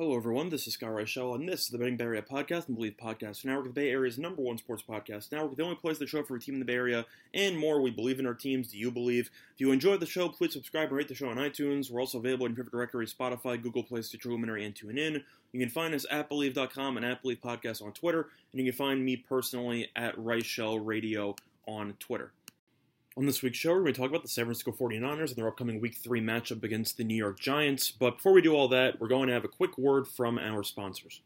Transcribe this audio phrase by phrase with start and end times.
[0.00, 0.48] Hello, everyone.
[0.48, 3.44] This is Scott Reichel, and this is the Betting Bay Area podcast and Believe Podcast
[3.44, 6.20] Network, the Bay Area's number one sports podcast Now, we're the only place to show
[6.20, 7.04] up for a team in the Bay Area
[7.34, 7.82] and more.
[7.82, 8.68] We believe in our teams.
[8.68, 9.28] Do you believe?
[9.52, 11.90] If you enjoyed the show, please subscribe and rate the show on iTunes.
[11.90, 15.22] We're also available in your directory Spotify, Google Play, Stitcher Luminary, and TuneIn.
[15.52, 18.78] You can find us at Believe.com and at Believe Podcast on Twitter, and you can
[18.78, 21.36] find me personally at Reichel Radio
[21.68, 22.32] on Twitter.
[23.16, 25.48] On this week's show, we're going to talk about the San Francisco 49ers and their
[25.48, 27.90] upcoming Week 3 matchup against the New York Giants.
[27.90, 30.62] But before we do all that, we're going to have a quick word from our
[30.62, 31.20] sponsors.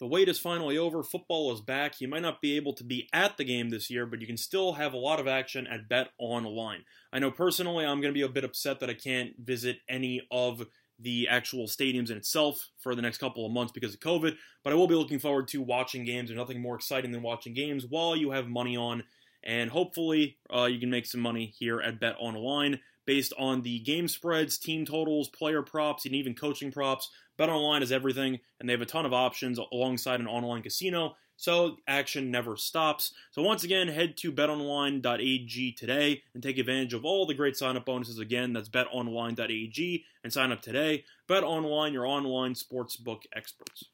[0.00, 1.02] The wait is finally over.
[1.02, 2.00] Football is back.
[2.00, 4.38] You might not be able to be at the game this year, but you can
[4.38, 6.84] still have a lot of action at Bet Online.
[7.12, 10.26] I know personally I'm going to be a bit upset that I can't visit any
[10.30, 10.62] of
[10.98, 14.72] the actual stadiums in itself for the next couple of months because of COVID, but
[14.72, 16.30] I will be looking forward to watching games.
[16.30, 19.04] There's nothing more exciting than watching games while you have money on
[19.44, 23.78] and hopefully uh, you can make some money here at Bet Online based on the
[23.80, 27.10] game spreads, team totals, player props, and even coaching props.
[27.36, 31.16] Bet Online is everything, and they have a ton of options alongside an online casino,
[31.36, 33.12] so action never stops.
[33.32, 37.84] So once again, head to betonline.ag today and take advantage of all the great sign-up
[37.84, 38.18] bonuses.
[38.18, 41.04] Again, that's betonline.ag and sign up today.
[41.26, 43.84] Bet Online, your online sportsbook experts.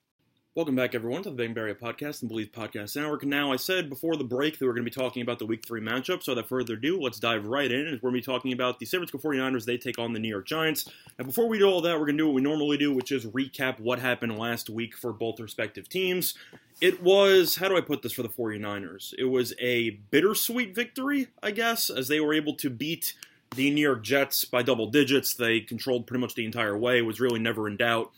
[0.56, 3.24] Welcome back, everyone, to the Bang Podcast and Believe Podcast Network.
[3.24, 5.46] Now, I said before the break that we are going to be talking about the
[5.46, 7.84] Week 3 matchup, so without further ado, let's dive right in.
[7.84, 9.64] We're going to be talking about the San Francisco 49ers.
[9.64, 10.90] They take on the New York Giants.
[11.18, 13.12] And before we do all that, we're going to do what we normally do, which
[13.12, 16.34] is recap what happened last week for both respective teams.
[16.80, 19.14] It was, how do I put this for the 49ers?
[19.16, 23.14] It was a bittersweet victory, I guess, as they were able to beat
[23.54, 25.32] the New York Jets by double digits.
[25.32, 28.10] They controlled pretty much the entire way, was really never in doubt.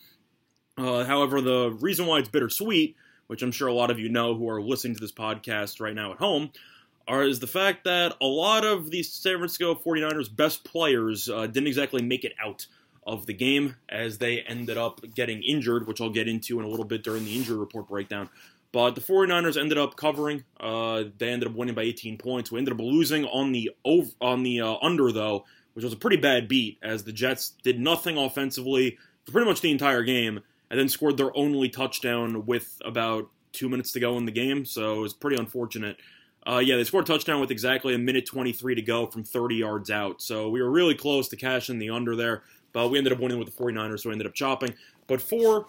[0.78, 2.96] Uh, however, the reason why it's bittersweet,
[3.26, 5.94] which I'm sure a lot of you know who are listening to this podcast right
[5.94, 6.50] now at home,
[7.06, 11.46] are, is the fact that a lot of the San Francisco 49ers' best players uh,
[11.46, 12.66] didn't exactly make it out
[13.06, 16.68] of the game as they ended up getting injured, which I'll get into in a
[16.68, 18.28] little bit during the injury report breakdown.
[18.70, 20.44] But the 49ers ended up covering.
[20.58, 22.50] Uh, they ended up winning by 18 points.
[22.50, 25.44] We ended up losing on the over, on the uh, under though,
[25.74, 28.96] which was a pretty bad beat as the Jets did nothing offensively
[29.26, 30.40] for pretty much the entire game
[30.72, 34.64] and then scored their only touchdown with about two minutes to go in the game.
[34.64, 35.98] So it was pretty unfortunate.
[36.46, 39.56] Uh, yeah, they scored a touchdown with exactly a minute 23 to go from 30
[39.56, 40.22] yards out.
[40.22, 43.38] So we were really close to cashing the under there, but we ended up winning
[43.38, 44.72] with the 49ers, so we ended up chopping.
[45.06, 45.66] But for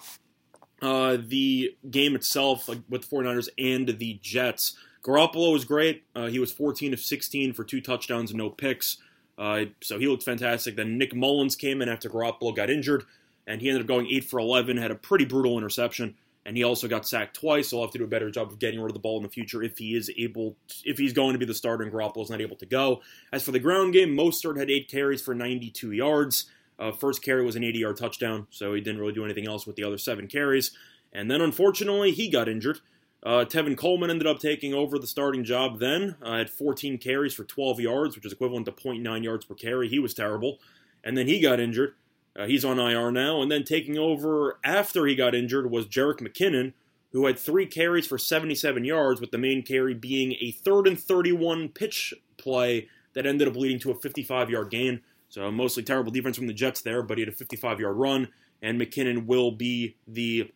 [0.82, 6.06] uh, the game itself, like with the 49ers and the Jets, Garoppolo was great.
[6.16, 9.00] Uh, he was 14 of 16 for two touchdowns and no picks.
[9.38, 10.78] Uh, so he looked fantastic.
[10.78, 13.04] Then Nick Mullens came in after Garoppolo got injured
[13.48, 16.16] and he ended up going 8 for 11, had a pretty brutal interception,
[16.46, 18.60] and he also got sacked twice, so he'll have to do a better job of
[18.60, 21.14] getting rid of the ball in the future if he is able, to, if he's
[21.14, 23.02] going to be the starter and Garoppolo's not able to go.
[23.32, 26.46] As for the ground game, Mostert had 8 carries for 92 yards.
[26.78, 29.66] Uh, first carry was an 80 yard touchdown, so he didn't really do anything else
[29.66, 30.72] with the other seven carries.
[31.14, 32.80] And then, unfortunately, he got injured.
[33.26, 36.18] Uh, Tevin Coleman ended up taking over the starting job then.
[36.22, 39.88] Uh, had 14 carries for 12 yards, which is equivalent to 0.9 yards per carry.
[39.88, 40.60] He was terrible.
[41.04, 41.96] And then he got injured.
[42.38, 43.42] Uh, he's on IR now.
[43.42, 46.74] And then taking over after he got injured was Jerick McKinnon,
[47.12, 51.00] who had three carries for 77 yards, with the main carry being a third and
[51.00, 55.02] 31 pitch play that ended up leading to a 55 yard gain.
[55.30, 58.30] So mostly terrible defense from the Jets there, but he had a 55 yard run,
[58.62, 60.52] and McKinnon will be the,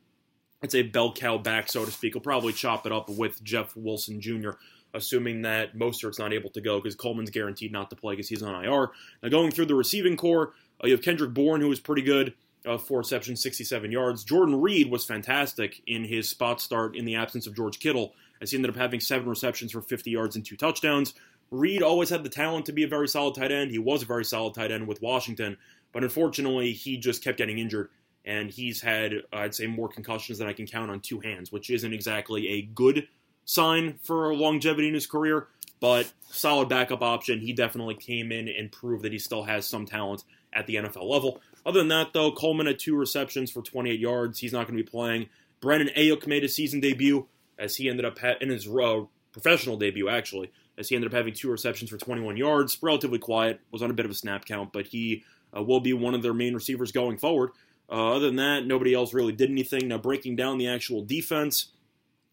[0.64, 2.14] I'd say, bell cow back, so to speak.
[2.14, 4.52] He'll probably chop it up with Jeff Wilson Jr.,
[4.94, 8.44] assuming that Mostert's not able to go because Coleman's guaranteed not to play because he's
[8.44, 8.92] on IR.
[9.22, 12.34] Now going through the receiving corps, you have Kendrick Bourne, who was pretty good,
[12.66, 14.24] uh, four receptions, 67 yards.
[14.24, 18.52] Jordan Reed was fantastic in his spot start in the absence of George Kittle, as
[18.52, 21.14] he ended up having seven receptions for 50 yards and two touchdowns.
[21.50, 23.72] Reed always had the talent to be a very solid tight end.
[23.72, 25.58] He was a very solid tight end with Washington,
[25.94, 27.90] but unfortunately, he just kept getting injured,
[28.26, 31.70] and he's had, I'd say, more concussions than I can count on two hands, which
[31.70, 33.08] isn't exactly a good
[33.46, 35.48] sign for longevity in his career,
[35.80, 37.40] but solid backup option.
[37.40, 40.24] He definitely came in and proved that he still has some talent
[40.54, 41.42] at the NFL level.
[41.66, 44.40] Other than that, though, Coleman had two receptions for 28 yards.
[44.40, 45.28] He's not going to be playing.
[45.60, 47.28] Brandon Aiyuk made his season debut
[47.58, 49.02] as he ended up ha- in his uh,
[49.32, 52.78] professional debut, actually, as he ended up having two receptions for 21 yards.
[52.82, 55.24] Relatively quiet, was on a bit of a snap count, but he
[55.56, 57.52] uh, will be one of their main receivers going forward.
[57.90, 59.88] Uh, other than that, nobody else really did anything.
[59.88, 61.72] Now, breaking down the actual defense,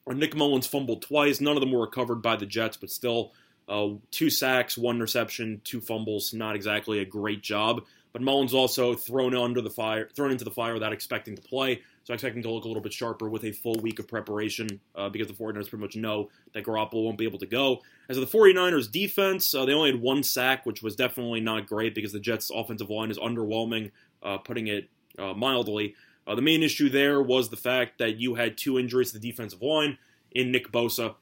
[0.08, 1.40] uh, Nick Mullens fumbled twice.
[1.40, 3.32] None of them were recovered by the Jets, but still,
[3.69, 6.34] uh, two sacks, one interception, two fumbles.
[6.34, 7.84] Not exactly a great job.
[8.14, 11.82] But Mullens also thrown under the fire, thrown into the fire without expecting to play.
[12.05, 14.06] So I expect him to look a little bit sharper with a full week of
[14.06, 17.82] preparation uh, because the 49ers pretty much know that Garoppolo won't be able to go.
[18.08, 21.66] As of the 49ers defense, uh, they only had one sack, which was definitely not
[21.66, 23.90] great because the Jets' offensive line is underwhelming,
[24.22, 24.88] uh, putting it
[25.19, 25.96] uh, mildly.
[26.25, 29.28] Uh, the main issue there was the fact that you had two injuries to the
[29.28, 29.99] defensive line
[30.31, 31.16] in Nick Bosa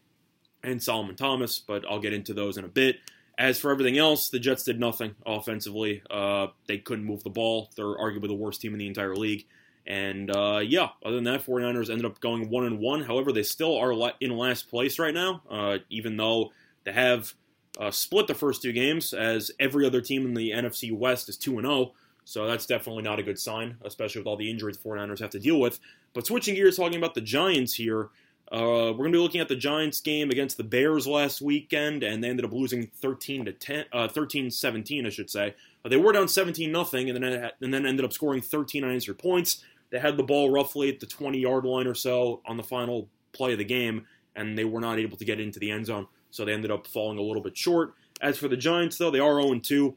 [0.63, 2.97] and Solomon Thomas, but I'll get into those in a bit.
[3.43, 6.01] As for everything else, the Jets did nothing offensively.
[6.09, 7.73] Uh, they couldn't move the ball.
[7.75, 9.47] They're arguably the worst team in the entire league.
[9.85, 13.03] And uh, yeah, other than that, 49ers ended up going one and one.
[13.03, 16.53] However, they still are in last place right now, uh, even though
[16.85, 17.35] they have
[17.81, 21.37] uh, split the first two games, as every other team in the NFC West is
[21.37, 21.75] two and zero.
[21.75, 21.93] Oh.
[22.25, 25.31] So that's definitely not a good sign, especially with all the injuries the 49ers have
[25.31, 25.81] to deal with.
[26.15, 28.11] But switching gears, talking about the Giants here,
[28.53, 32.03] uh, we're going to be looking at the Giants game against the Bears last weekend,
[32.03, 35.55] and they ended up losing 13 to 10, uh, 13 17, I should say.
[35.83, 39.19] Uh, they were down 17 nothing, and then and then ended up scoring 13 unanswered
[39.19, 39.65] points.
[39.89, 43.09] They had the ball roughly at the 20 yard line or so on the final
[43.33, 44.07] play of the game,
[44.37, 46.87] and they were not able to get into the end zone, so they ended up
[46.87, 47.95] falling a little bit short.
[48.21, 49.97] As for the Giants, though, they are 0 2.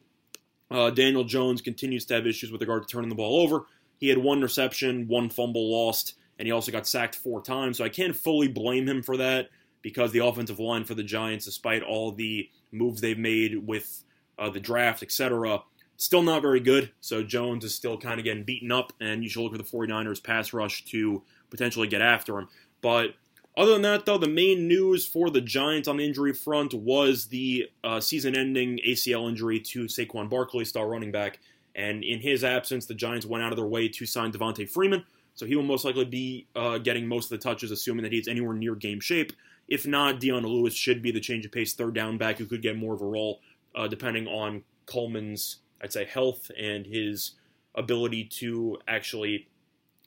[0.72, 3.66] Uh, Daniel Jones continues to have issues with regard to turning the ball over.
[3.98, 7.78] He had one reception, one fumble lost, and he also got sacked four times.
[7.78, 9.50] So I can't fully blame him for that
[9.82, 14.04] because the offensive line for the Giants, despite all the moves they've made with
[14.38, 15.62] uh, the draft, etc.,
[15.98, 16.92] still not very good.
[17.02, 19.64] So Jones is still kind of getting beaten up, and you should look for the
[19.64, 22.50] 49ers pass rush to potentially get after him.
[22.81, 23.16] But
[23.58, 27.28] other than that, though, the main news for the Giants on the injury front was
[27.28, 31.40] the uh, season ending ACL injury to Saquon Barkley, star running back.
[31.74, 35.06] And in his absence, the Giants went out of their way to sign Devonta Freeman.
[35.36, 38.28] So he will most likely be uh, getting most of the touches, assuming that he's
[38.28, 39.34] anywhere near game shape.
[39.68, 42.62] If not, Dion Lewis should be the change of pace third down back who could
[42.62, 43.42] get more of a role,
[43.76, 47.32] uh, depending on Coleman's, I'd say, health and his
[47.74, 49.48] ability to actually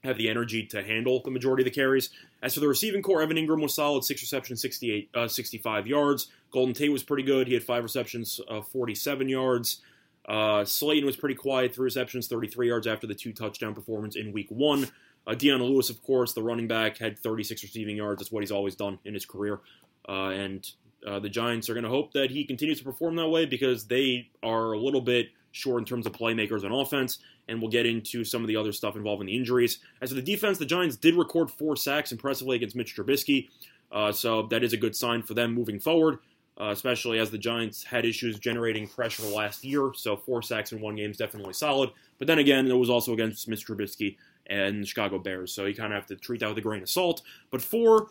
[0.04, 2.10] have the energy to handle the majority of the carries.
[2.40, 6.28] As for the receiving corps, Evan Engram was solid, six receptions, 68, uh, 65 yards.
[6.52, 7.48] Golden Tate was pretty good.
[7.48, 9.82] He had five receptions, uh, 47 yards.
[10.26, 14.32] Uh, Slayton was pretty quiet, three receptions, 33 yards after the two touchdown performance in
[14.32, 14.88] week one.
[15.28, 18.20] Uh, Dion Lewis, of course, the running back, had 36 receiving yards.
[18.20, 19.60] That's what he's always done in his career.
[20.08, 20.68] Uh, and
[21.06, 23.86] uh, the Giants are going to hope that he continues to perform that way because
[23.86, 27.84] they are a little bit short in terms of playmakers on offense, and we'll get
[27.84, 29.78] into some of the other stuff involving the injuries.
[30.00, 33.48] As for the defense, the Giants did record four sacks impressively against Mitch Trubisky,
[33.92, 36.18] uh, so that is a good sign for them moving forward,
[36.60, 40.80] uh, especially as the Giants had issues generating pressure last year, so four sacks in
[40.80, 41.90] one game is definitely solid.
[42.18, 44.16] But then again, it was also against Mitch Trubisky
[44.48, 46.90] and Chicago Bears, so you kind of have to treat that with a grain of
[46.90, 47.22] salt.
[47.50, 48.08] But for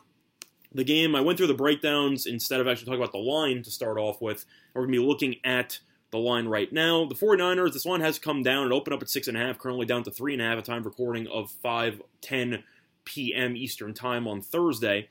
[0.73, 3.71] the game, I went through the breakdowns instead of actually talking about the line to
[3.71, 4.45] start off with.
[4.73, 5.79] We're going to be looking at
[6.11, 7.05] the line right now.
[7.05, 8.67] The 49ers, this line has come down.
[8.67, 12.63] It opened up at 6.5, currently down to 3.5 at time recording of 5.10
[13.05, 13.55] p.m.
[13.55, 15.09] Eastern Time on Thursday.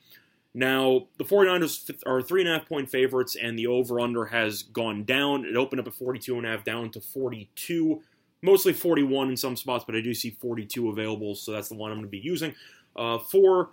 [0.53, 5.45] Now, the 49ers are 3.5 point favorites, and the over under has gone down.
[5.45, 8.01] It opened up at 42.5 down to 42,
[8.41, 11.91] mostly 41 in some spots, but I do see 42 available, so that's the one
[11.91, 12.53] I'm going to be using.
[12.95, 13.71] Uh, for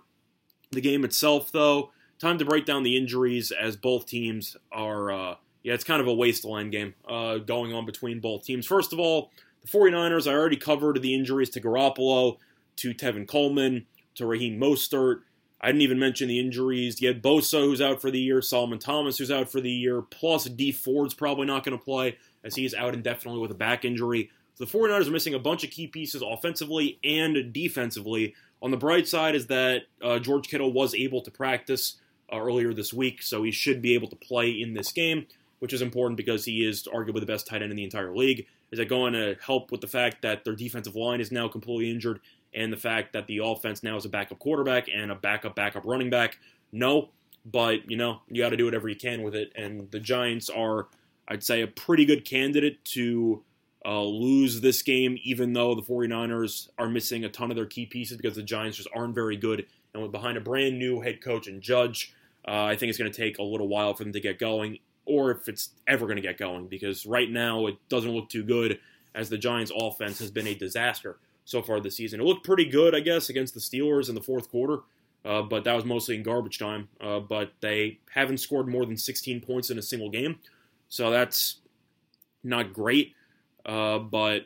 [0.71, 5.11] the game itself, though, time to break down the injuries as both teams are.
[5.11, 8.67] Uh, yeah, it's kind of a wasteland game uh, going on between both teams.
[8.67, 9.31] First of all,
[9.63, 12.37] the 49ers, I already covered the injuries to Garoppolo,
[12.77, 15.21] to Tevin Coleman, to Raheem Mostert.
[15.59, 17.01] I didn't even mention the injuries.
[17.01, 20.03] You had Bosa, who's out for the year, Solomon Thomas, who's out for the year,
[20.03, 23.83] plus Dee Ford's probably not going to play, as he's out indefinitely with a back
[23.83, 24.29] injury.
[24.57, 28.35] The 49ers are missing a bunch of key pieces offensively and defensively.
[28.61, 31.97] On the bright side is that uh, George Kittle was able to practice
[32.31, 35.25] uh, earlier this week, so he should be able to play in this game
[35.59, 38.45] which is important because he is arguably the best tight end in the entire league.
[38.71, 41.89] Is that going to help with the fact that their defensive line is now completely
[41.89, 42.19] injured
[42.53, 45.83] and the fact that the offense now is a backup quarterback and a backup backup
[45.85, 46.37] running back?
[46.71, 47.09] No,
[47.45, 49.51] but you know you got to do whatever you can with it.
[49.55, 50.87] And the Giants are,
[51.27, 53.43] I'd say, a pretty good candidate to
[53.85, 57.85] uh, lose this game, even though the 49ers are missing a ton of their key
[57.85, 59.67] pieces because the Giants just aren't very good.
[59.93, 62.13] And with behind a brand new head coach and judge,
[62.47, 64.79] uh, I think it's going to take a little while for them to get going
[65.05, 68.43] or if it's ever going to get going because right now it doesn't look too
[68.43, 68.79] good
[69.13, 72.19] as the Giants' offense has been a disaster so far this season.
[72.19, 74.79] It looked pretty good, I guess, against the Steelers in the fourth quarter,
[75.23, 76.89] uh, but that was mostly in garbage time.
[76.99, 80.39] Uh, but they haven't scored more than 16 points in a single game,
[80.89, 81.57] so that's
[82.43, 83.13] not great.
[83.65, 84.45] Uh, but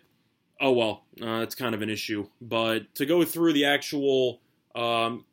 [0.61, 2.27] oh well, uh, that's kind of an issue.
[2.41, 4.41] But to go through the actual
[4.75, 5.25] um,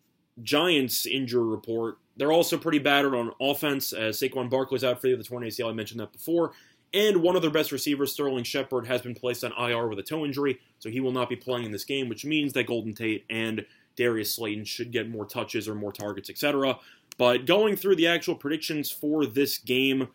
[0.43, 5.23] Giants injury report, they're also pretty battered on offense as Saquon Barkley's out for the
[5.23, 5.71] torn ACL.
[5.71, 6.53] I mentioned that before.
[6.95, 10.03] And one of their best receivers, Sterling Shepard, has been placed on IR with a
[10.03, 12.95] toe injury, so he will not be playing in this game, which means that Golden
[12.95, 13.67] Tate and
[13.97, 16.79] Darius Slayton should get more touches or more targets, etc.
[17.19, 20.09] But going through the actual predictions for this game,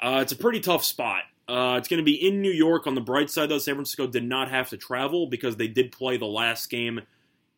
[0.00, 1.22] uh, it's a pretty tough spot.
[1.48, 2.86] Uh, it's going to be in New York.
[2.86, 5.92] On the bright side, though, San Francisco did not have to travel because they did
[5.92, 7.00] play the last game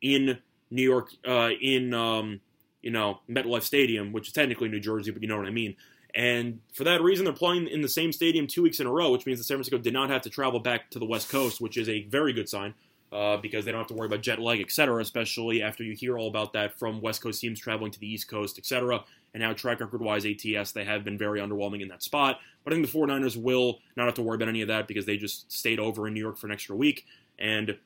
[0.00, 0.38] in
[0.70, 2.40] New York, uh, in um,
[2.82, 5.74] you know MetLife Stadium, which is technically New Jersey, but you know what I mean.
[6.14, 9.12] And for that reason, they're playing in the same stadium two weeks in a row,
[9.12, 11.60] which means that San Francisco did not have to travel back to the West Coast,
[11.60, 12.74] which is a very good sign
[13.12, 15.00] uh, because they don't have to worry about jet lag, etc.
[15.00, 18.28] Especially after you hear all about that from West Coast teams traveling to the East
[18.28, 19.04] Coast, etc.
[19.32, 22.40] And now, track record wise, ATS, they have been very underwhelming in that spot.
[22.64, 25.06] But I think the 49ers will not have to worry about any of that because
[25.06, 27.06] they just stayed over in New York for an extra week.
[27.38, 27.78] And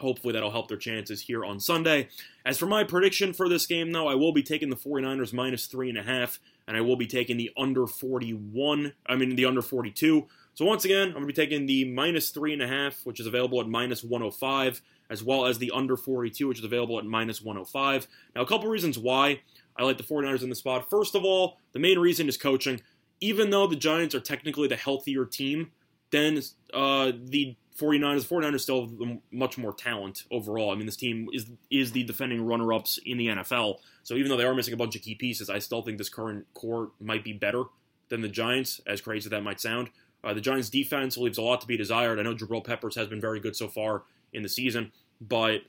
[0.00, 2.08] hopefully that'll help their chances here on Sunday.
[2.44, 5.66] As for my prediction for this game, though, I will be taking the 49ers minus
[5.68, 10.26] 3.5, and I will be taking the under 41, I mean, the under 42.
[10.54, 13.68] So once again, I'm going to be taking the minus 3.5, which is available at
[13.68, 18.06] minus 105, as well as the under 42, which is available at minus 105.
[18.34, 19.40] Now, a couple reasons why
[19.76, 20.90] I like the 49ers in the spot.
[20.90, 22.80] First of all, the main reason is coaching.
[23.20, 25.70] Even though the Giants are technically the healthier team,
[26.10, 26.42] then
[26.74, 30.70] uh, the 49ers, the 49ers still have much more talent overall.
[30.70, 33.76] I mean, this team is is the defending runner-ups in the NFL.
[34.02, 36.08] So even though they are missing a bunch of key pieces, I still think this
[36.08, 37.64] current core might be better
[38.08, 39.88] than the Giants, as crazy as that might sound.
[40.24, 42.18] Uh, the Giants' defense leaves a lot to be desired.
[42.18, 44.02] I know Jabril Peppers has been very good so far
[44.32, 45.62] in the season, but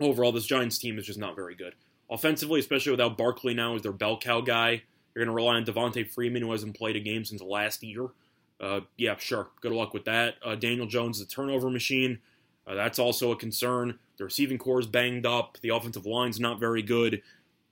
[0.00, 1.74] overall, this Giants team is just not very good.
[2.10, 4.82] Offensively, especially without Barkley now as their bell cow guy,
[5.14, 8.08] you're going to rely on Devonta Freeman, who hasn't played a game since last year.
[8.60, 9.48] Uh, yeah, sure.
[9.60, 10.34] Good luck with that.
[10.44, 12.18] Uh, Daniel Jones is a turnover machine.
[12.66, 13.98] Uh, that's also a concern.
[14.16, 15.58] The receiving corps is banged up.
[15.60, 17.22] The offensive line's not very good.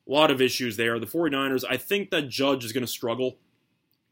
[0.08, 0.98] A lot of issues there.
[0.98, 3.38] The 49ers, I think that Judge is going to struggle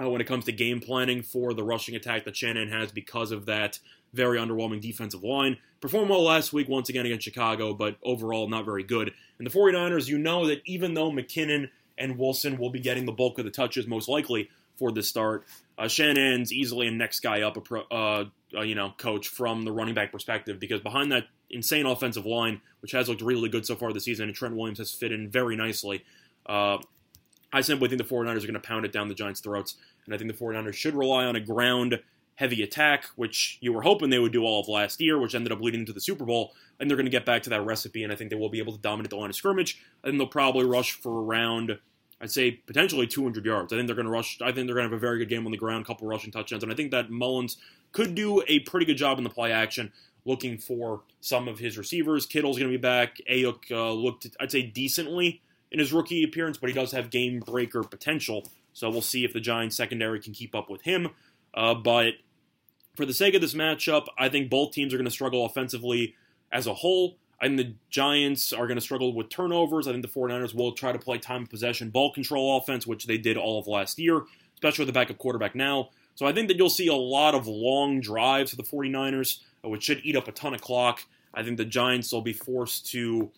[0.01, 3.31] uh, when it comes to game planning for the rushing attack that Shanahan has because
[3.33, 3.79] of that
[4.13, 5.59] very underwhelming defensive line.
[5.81, 9.13] Performed well last week once again against Chicago, but overall not very good.
[9.39, 13.13] And the 49ers, you know that even though McKinnon and Wilson will be getting the
[13.13, 15.45] bulk of the touches most likely for this start,
[15.79, 18.25] uh, easily a next guy up, a pro, uh,
[18.57, 22.61] uh, you know, coach from the running back perspective because behind that insane offensive line,
[22.81, 25.29] which has looked really good so far this season, and Trent Williams has fit in
[25.29, 26.05] very nicely.
[26.47, 26.79] Uh,
[27.55, 30.15] I simply think the 49ers are going to pound it down the Giants' throats, and
[30.15, 32.01] I think the 49ers should rely on a ground
[32.35, 35.53] heavy attack, which you were hoping they would do all of last year, which ended
[35.53, 38.03] up leading into the Super Bowl, and they're going to get back to that recipe,
[38.03, 39.81] and I think they will be able to dominate the line of scrimmage.
[40.03, 41.79] And they'll probably rush for around
[42.21, 43.73] I'd say potentially 200 yards.
[43.73, 44.39] I think they're going to rush.
[44.41, 46.33] I think they're going to have a very good game on the ground, couple rushing
[46.33, 47.57] touchdowns, and I think that Mullens
[47.93, 49.93] could do a pretty good job in the play action,
[50.25, 52.25] looking for some of his receivers.
[52.25, 53.19] Kittle's going to be back.
[53.31, 55.43] Aiyuk uh, looked, I'd say, decently
[55.75, 58.47] in his rookie appearance, but he does have game breaker potential.
[58.75, 61.09] So we'll see if the Giants secondary can keep up with him.
[61.53, 62.15] Uh, but
[62.95, 66.15] for the sake of this matchup, I think both teams are going to struggle offensively
[66.53, 67.17] as a whole.
[67.41, 69.89] I think the Giants are going to struggle with turnovers.
[69.89, 73.07] I think the 49ers will try to play time of possession, ball control offense, which
[73.07, 74.23] they did all of last year,
[74.55, 75.91] especially with the backup quarterback now.
[76.15, 79.71] So I think that you'll see a lot of long drives for the 49ers, uh,
[79.71, 81.05] which should eat up a ton of clock.
[81.35, 83.33] I think the Giants will be forced to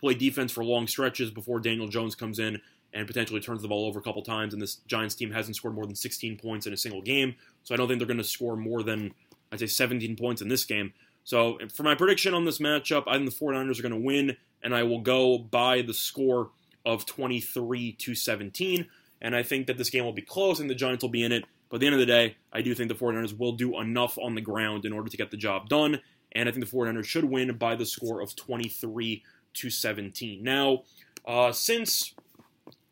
[0.00, 2.60] play defense for long stretches before Daniel Jones comes in
[2.92, 4.52] and potentially turns the ball over a couple times.
[4.52, 7.36] And this Giants team hasn't scored more than 16 points in a single game.
[7.62, 9.12] So I don't think they're going to score more than,
[9.52, 10.92] I'd say, 17 points in this game.
[11.24, 14.36] So for my prediction on this matchup, I think the 49ers are going to win,
[14.62, 16.50] and I will go by the score
[16.84, 18.86] of 23 to 17.
[19.20, 21.32] And I think that this game will be close and the Giants will be in
[21.32, 21.44] it.
[21.68, 24.18] But at the end of the day, I do think the 49ers will do enough
[24.18, 26.00] on the ground in order to get the job done.
[26.32, 29.22] And I think the 49ers should win by the score of 23
[29.54, 30.42] to 17.
[30.42, 30.82] Now,
[31.26, 32.14] uh, since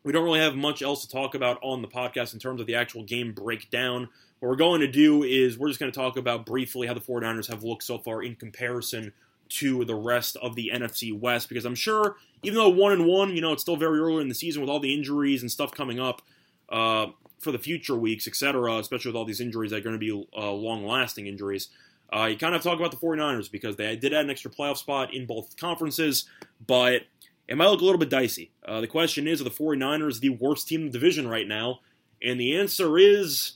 [0.03, 2.67] we don't really have much else to talk about on the podcast in terms of
[2.67, 6.17] the actual game breakdown, what we're going to do is we're just going to talk
[6.17, 9.11] about briefly how the 49ers have looked so far in comparison
[9.49, 13.35] to the rest of the NFC West because I'm sure even though one and one,
[13.35, 15.71] you know, it's still very early in the season with all the injuries and stuff
[15.71, 16.21] coming up
[16.69, 17.07] uh,
[17.39, 20.27] for the future weeks, etc., especially with all these injuries that are going to be
[20.37, 21.69] uh, long-lasting injuries.
[22.11, 24.77] Uh, you kind of talk about the 49ers because they did add an extra playoff
[24.77, 26.25] spot in both conferences,
[26.65, 27.03] but
[27.47, 28.51] it might look a little bit dicey.
[28.65, 31.79] Uh, the question is, are the 49ers the worst team in the division right now?
[32.21, 33.53] And the answer is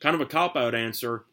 [0.00, 1.24] kind of a cop out answer.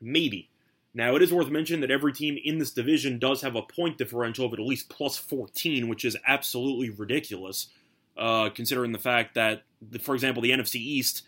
[0.00, 0.50] Maybe.
[0.94, 3.98] Now, it is worth mentioning that every team in this division does have a point
[3.98, 7.68] differential of at least plus 14, which is absolutely ridiculous,
[8.16, 9.62] uh, considering the fact that,
[10.00, 11.22] for example, the NFC East,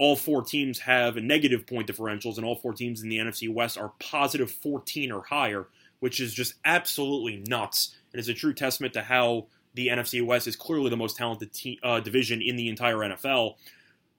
[0.00, 3.76] all four teams have negative point differentials, and all four teams in the NFC West
[3.76, 5.66] are positive 14 or higher,
[5.98, 7.94] which is just absolutely nuts.
[8.10, 11.18] And It is a true testament to how the NFC West is clearly the most
[11.18, 13.56] talented te- uh, division in the entire NFL.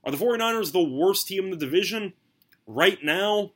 [0.04, 2.14] Are the 49ers the worst team in the division?
[2.68, 3.54] Right now,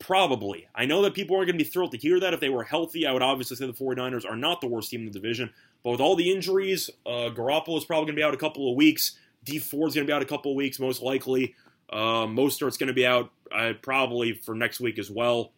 [0.00, 0.66] probably.
[0.74, 2.34] I know that people aren't going to be thrilled to hear that.
[2.34, 5.02] If they were healthy, I would obviously say the 49ers are not the worst team
[5.02, 5.50] in the division.
[5.84, 8.68] But with all the injuries, uh, Garoppolo is probably going to be out a couple
[8.68, 9.16] of weeks.
[9.44, 11.54] Dee Ford's going to be out a couple weeks, most likely.
[11.90, 15.52] Uh, Mostert's going to be out uh, probably for next week as well.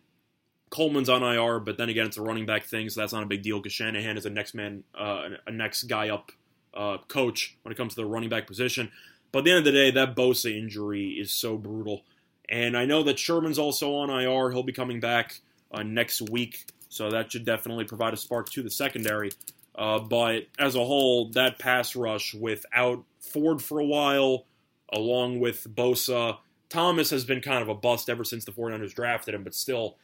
[0.70, 3.26] Coleman's on IR, but then again, it's a running back thing, so that's not a
[3.26, 6.32] big deal because Shanahan is a next man, uh, a next guy up
[6.74, 8.90] uh, coach when it comes to the running back position.
[9.30, 12.02] But at the end of the day, that Bosa injury is so brutal.
[12.48, 14.50] And I know that Sherman's also on IR.
[14.50, 15.40] He'll be coming back
[15.72, 19.32] uh, next week, so that should definitely provide a spark to the secondary.
[19.74, 24.46] Uh, but as a whole, that pass rush without Ford for a while,
[24.92, 26.38] along with Bosa,
[26.68, 29.96] Thomas has been kind of a bust ever since the 49ers drafted him, but still,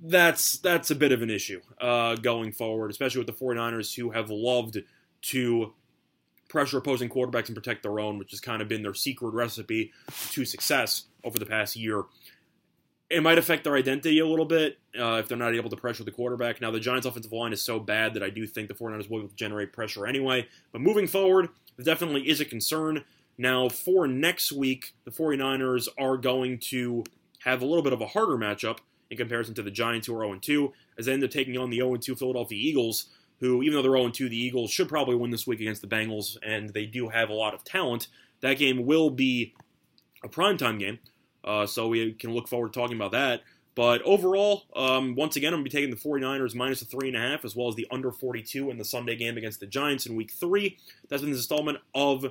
[0.00, 4.10] that's that's a bit of an issue uh, going forward, especially with the 49ers who
[4.10, 4.78] have loved
[5.20, 5.72] to
[6.48, 9.92] pressure opposing quarterbacks and protect their own, which has kind of been their secret recipe
[10.30, 12.04] to success over the past year.
[13.10, 16.04] It might affect their identity a little bit uh, if they're not able to pressure
[16.04, 16.60] the quarterback.
[16.60, 19.30] Now, the Giants' offensive line is so bad that I do think the 49ers will
[19.34, 20.46] generate pressure anyway.
[20.72, 21.48] But moving forward,
[21.78, 23.04] it definitely is a concern.
[23.38, 27.04] Now, for next week, the 49ers are going to
[27.44, 28.78] have a little bit of a harder matchup
[29.10, 31.70] in comparison to the Giants, who are 0 2, as they end up taking on
[31.70, 33.06] the 0 2 Philadelphia Eagles,
[33.40, 35.88] who, even though they're 0 2, the Eagles should probably win this week against the
[35.88, 38.08] Bengals, and they do have a lot of talent.
[38.40, 39.54] That game will be
[40.22, 40.98] a primetime game,
[41.44, 43.42] uh, so we can look forward to talking about that.
[43.74, 47.44] But overall, um, once again, I'm going to be taking the 49ers minus a 3.5
[47.44, 50.32] as well as the under 42 in the Sunday game against the Giants in week
[50.32, 50.78] three.
[51.08, 52.26] That's been this installment of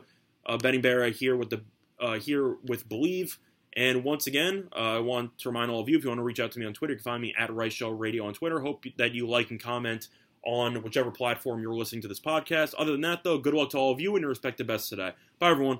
[0.46, 1.62] uh, Betting Bear here with the
[2.02, 3.40] uh, here with Believe.
[3.78, 6.24] And once again, uh, I want to remind all of you if you want to
[6.24, 8.34] reach out to me on Twitter, you can find me at Rice Show Radio on
[8.34, 8.60] Twitter.
[8.60, 10.10] Hope that you like and comment
[10.44, 12.74] on whichever platform you're listening to this podcast.
[12.78, 15.14] Other than that, though, good luck to all of you and your respective best today.
[15.40, 15.80] Bye, everyone.